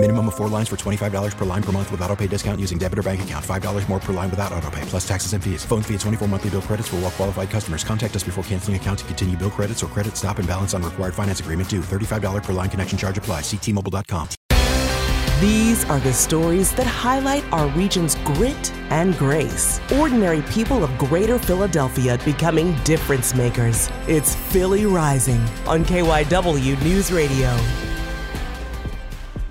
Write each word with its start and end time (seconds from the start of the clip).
Minimum 0.00 0.28
of 0.28 0.36
four 0.36 0.48
lines 0.48 0.68
for 0.68 0.76
$25 0.76 1.36
per 1.36 1.44
line 1.44 1.62
per 1.62 1.72
month 1.72 1.90
with 1.90 2.00
auto 2.02 2.14
pay 2.14 2.28
discount 2.28 2.60
using 2.60 2.78
debit 2.78 3.00
or 3.00 3.02
bank 3.02 3.22
account. 3.22 3.44
$5 3.44 3.88
more 3.88 3.98
per 3.98 4.12
line 4.12 4.30
without 4.30 4.52
auto 4.52 4.70
pay, 4.70 4.82
plus 4.82 5.06
taxes 5.06 5.32
and 5.32 5.42
fees. 5.42 5.64
Phone 5.64 5.82
fee 5.82 5.94
at 5.94 6.00
24 6.00 6.28
monthly 6.28 6.50
bill 6.50 6.62
credits 6.62 6.86
for 6.88 6.96
all 6.96 7.02
well 7.02 7.10
qualified 7.10 7.50
customers. 7.50 7.82
Contact 7.82 8.14
us 8.14 8.22
before 8.22 8.44
canceling 8.44 8.76
account 8.76 9.00
to 9.00 9.04
continue 9.06 9.36
bill 9.36 9.50
credits 9.50 9.82
or 9.82 9.88
credit 9.88 10.16
stop 10.16 10.38
and 10.38 10.46
balance 10.46 10.72
on 10.72 10.84
required 10.84 11.14
finance 11.14 11.40
agreement 11.40 11.68
due. 11.68 11.80
$35 11.80 12.44
per 12.44 12.52
line 12.52 12.70
connection 12.70 12.96
charge 12.96 13.18
apply. 13.18 13.40
Ctmobile.com. 13.40 14.28
These 15.40 15.84
are 15.86 16.00
the 16.00 16.12
stories 16.12 16.72
that 16.74 16.86
highlight 16.86 17.44
our 17.52 17.68
region's 17.70 18.14
grit 18.24 18.72
and 18.90 19.18
grace. 19.18 19.80
Ordinary 19.92 20.42
people 20.42 20.84
of 20.84 20.96
greater 20.96 21.40
Philadelphia 21.40 22.18
becoming 22.24 22.76
difference 22.84 23.34
makers. 23.34 23.90
It's 24.06 24.36
Philly 24.36 24.86
Rising 24.86 25.40
on 25.66 25.84
KYW 25.84 26.80
News 26.84 27.10
Radio. 27.10 27.87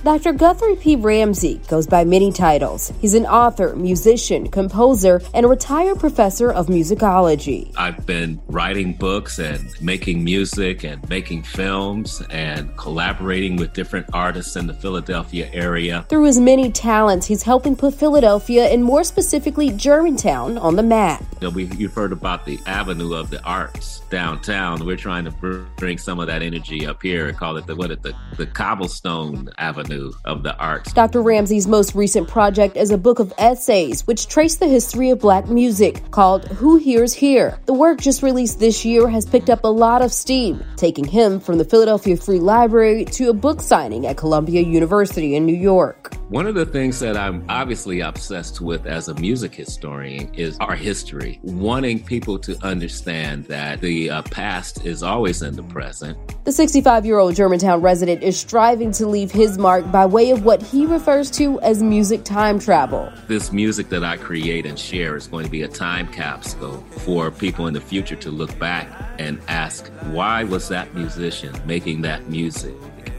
Dr. 0.03 0.31
Guthrie 0.31 0.75
P. 0.75 0.95
Ramsey 0.95 1.59
goes 1.67 1.87
by 1.87 2.05
many 2.05 2.31
titles. 2.31 2.93
He's 3.01 3.15
an 3.15 3.25
author, 3.25 3.75
musician, 3.75 4.47
composer, 4.47 5.21
and 5.33 5.45
a 5.45 5.49
retired 5.49 5.99
professor 5.99 6.51
of 6.51 6.67
musicology. 6.67 7.73
I've 7.75 8.05
been 8.05 8.39
writing 8.47 8.93
books 8.93 9.39
and 9.39 9.69
making 9.81 10.23
music 10.23 10.83
and 10.83 11.07
making 11.09 11.43
films 11.43 12.21
and 12.29 12.75
collaborating 12.77 13.55
with 13.55 13.73
different 13.73 14.05
artists 14.13 14.55
in 14.55 14.67
the 14.67 14.73
Philadelphia 14.73 15.49
area. 15.51 16.05
Through 16.09 16.25
his 16.25 16.39
many 16.39 16.71
talents, 16.71 17.25
he's 17.25 17.41
helping 17.41 17.75
put 17.75 17.95
Philadelphia, 17.95 18.67
and 18.67 18.83
more 18.83 19.03
specifically 19.03 19.71
Germantown, 19.71 20.59
on 20.59 20.75
the 20.75 20.83
map. 20.83 21.23
You 21.41 21.47
know, 21.47 21.49
we, 21.49 21.65
you've 21.75 21.93
heard 21.93 22.11
about 22.11 22.45
the 22.45 22.59
Avenue 22.67 23.13
of 23.15 23.31
the 23.31 23.43
Arts 23.43 24.01
downtown. 24.09 24.85
We're 24.85 24.95
trying 24.95 25.25
to 25.25 25.31
bring 25.75 25.97
some 25.97 26.19
of 26.19 26.27
that 26.27 26.41
energy 26.41 26.85
up 26.85 27.01
here 27.01 27.27
and 27.27 27.37
call 27.37 27.57
it 27.57 27.65
the 27.65 27.75
what 27.75 27.91
it 27.91 28.03
the, 28.03 28.13
the 28.37 28.45
cobblestone 28.45 29.49
avenue 29.57 29.96
of 30.25 30.43
the 30.43 30.55
arts. 30.57 30.93
Dr. 30.93 31.21
Ramsey's 31.21 31.67
most 31.67 31.95
recent 31.95 32.27
project 32.27 32.77
is 32.77 32.91
a 32.91 32.97
book 32.97 33.19
of 33.19 33.33
essays 33.37 34.05
which 34.07 34.27
trace 34.27 34.55
the 34.55 34.67
history 34.67 35.09
of 35.09 35.19
black 35.19 35.47
music 35.47 36.09
called 36.11 36.47
Who 36.47 36.77
Hears 36.77 37.13
Here. 37.13 37.59
The 37.65 37.73
work 37.73 37.99
just 38.01 38.23
released 38.23 38.59
this 38.59 38.83
year 38.83 39.07
has 39.07 39.25
picked 39.25 39.49
up 39.49 39.63
a 39.63 39.67
lot 39.67 40.01
of 40.01 40.11
steam, 40.11 40.63
taking 40.75 41.05
him 41.05 41.39
from 41.39 41.57
the 41.57 41.65
Philadelphia 41.65 42.17
Free 42.17 42.39
Library 42.39 43.05
to 43.05 43.29
a 43.29 43.33
book 43.33 43.61
signing 43.61 44.05
at 44.05 44.17
Columbia 44.17 44.61
University 44.61 45.35
in 45.35 45.45
New 45.45 45.55
York. 45.55 46.16
One 46.29 46.45
of 46.45 46.55
the 46.55 46.65
things 46.65 46.99
that 46.99 47.15
I'm 47.15 47.45
obviously 47.47 48.01
obsessed 48.01 48.59
with 48.59 48.85
as 48.85 49.07
a 49.07 49.13
music 49.13 49.55
historian 49.55 50.29
is 50.35 50.57
our 50.59 50.75
history, 50.75 51.39
wanting 51.41 52.03
people 52.03 52.37
to 52.39 52.61
understand 52.65 53.45
that 53.45 53.79
the 53.79 54.09
uh, 54.09 54.23
past 54.23 54.85
is 54.85 55.03
always 55.03 55.41
in 55.41 55.55
the 55.55 55.63
present. 55.63 56.17
The 56.43 56.51
65 56.51 57.05
year 57.05 57.17
old 57.17 57.33
Germantown 57.33 57.79
resident 57.79 58.23
is 58.23 58.37
striving 58.37 58.91
to 58.93 59.07
leave 59.07 59.31
his 59.31 59.57
mark 59.57 59.89
by 59.89 60.05
way 60.05 60.31
of 60.31 60.43
what 60.43 60.61
he 60.61 60.85
refers 60.85 61.31
to 61.31 61.61
as 61.61 61.81
music 61.81 62.25
time 62.25 62.59
travel. 62.59 63.09
This 63.29 63.53
music 63.53 63.87
that 63.87 64.03
I 64.03 64.17
create 64.17 64.65
and 64.65 64.77
share 64.77 65.15
is 65.15 65.27
going 65.27 65.45
to 65.45 65.51
be 65.51 65.61
a 65.61 65.69
time 65.69 66.09
capsule 66.11 66.83
for 66.89 67.31
people 67.31 67.67
in 67.67 67.73
the 67.73 67.79
future 67.79 68.17
to 68.17 68.31
look 68.31 68.59
back 68.59 68.89
and 69.17 69.39
ask, 69.47 69.87
why 70.11 70.43
was 70.43 70.67
that 70.67 70.93
musician 70.93 71.55
making 71.65 72.01
that 72.01 72.27
music? 72.27 72.75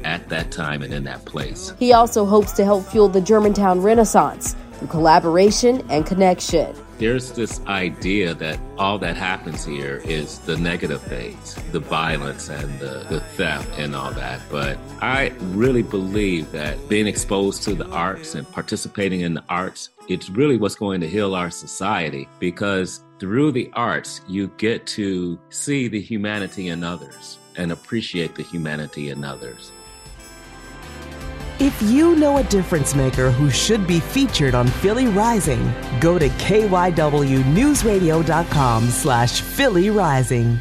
At 0.09 0.29
that 0.31 0.51
time 0.51 0.83
and 0.83 0.95
in 0.95 1.05
that 1.05 1.23
place. 1.27 1.75
He 1.79 1.93
also 1.93 2.25
hopes 2.25 2.53
to 2.53 2.65
help 2.65 2.87
fuel 2.87 3.09
the 3.09 3.21
Germantown 3.21 3.83
Renaissance 3.83 4.57
through 4.73 4.89
collaboration 4.89 5.85
and 5.91 6.07
connection. 6.07 6.75
There's 6.97 7.31
this 7.31 7.61
idea 7.67 8.35
that 8.35 8.59
all 8.77 8.99
that 8.99 9.17
happens 9.17 9.65
here 9.65 10.03
is 10.05 10.39
the 10.41 10.57
negative 10.57 11.01
things, 11.03 11.55
the 11.71 11.79
violence 11.79 12.49
and 12.49 12.81
the, 12.81 13.07
the 13.09 13.21
theft 13.21 13.79
and 13.79 13.95
all 13.95 14.11
that. 14.13 14.41
But 14.51 14.79
I 15.01 15.29
really 15.53 15.83
believe 15.83 16.51
that 16.53 16.89
being 16.89 17.07
exposed 17.07 17.63
to 17.65 17.75
the 17.75 17.89
arts 17.91 18.35
and 18.35 18.51
participating 18.51 19.21
in 19.21 19.35
the 19.35 19.45
arts, 19.49 19.91
it's 20.09 20.29
really 20.31 20.57
what's 20.57 20.75
going 20.75 21.01
to 21.03 21.09
heal 21.09 21.37
our 21.37 21.51
society 21.51 22.27
because 22.41 23.05
through 23.21 23.53
the 23.53 23.71
arts, 23.75 24.23
you 24.27 24.49
get 24.57 24.87
to 24.87 25.39
see 25.51 25.87
the 25.87 26.01
humanity 26.01 26.69
in 26.69 26.83
others 26.83 27.39
and 27.57 27.71
appreciate 27.73 28.35
the 28.35 28.43
humanity 28.43 29.11
in 29.11 29.25
others. 29.25 29.71
If 31.61 31.83
you 31.83 32.15
know 32.15 32.39
a 32.39 32.45
difference 32.45 32.95
maker 32.95 33.33
who 33.33 33.51
should 33.51 33.85
be 33.85 33.99
featured 33.99 34.55
on 34.55 34.69
Philly 34.69 35.09
Rising, 35.09 35.75
go 35.99 36.17
to 36.17 36.29
kywnewsradio.com 36.29 38.91
slash 38.91 39.41
Philly 39.41 39.91
Rising. 39.91 40.61